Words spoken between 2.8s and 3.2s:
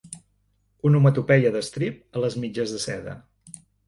seda.